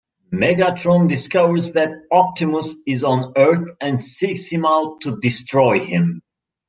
Megatron 0.33 1.07
discovers 1.07 1.73
that 1.73 1.91
Optimus 2.11 2.73
is 2.87 3.03
on 3.03 3.33
Earth 3.37 3.69
and 3.79 4.01
seeks 4.01 4.47
him 4.47 4.65
out 4.65 5.01
to 5.01 5.19
destroy 5.19 5.77
him. 5.79 6.23